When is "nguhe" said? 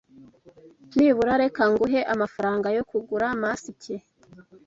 1.71-1.99